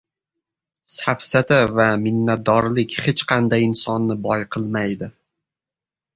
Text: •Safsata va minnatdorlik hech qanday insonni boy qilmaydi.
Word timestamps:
•Safsata 0.95 1.59
va 1.79 1.85
minnatdorlik 2.05 2.97
hech 3.05 3.27
qanday 3.33 3.67
insonni 3.67 4.19
boy 4.27 4.49
qilmaydi. 4.57 5.13